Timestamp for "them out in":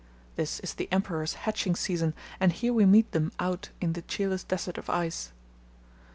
3.11-3.93